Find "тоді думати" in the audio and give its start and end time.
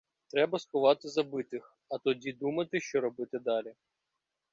1.97-2.79